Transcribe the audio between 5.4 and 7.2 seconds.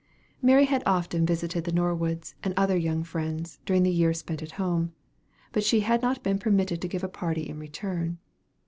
but she had not been permitted to give a